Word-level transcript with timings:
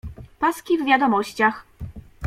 Paski 0.39 0.77
w 0.77 0.85
Wiadomościach 0.85 1.65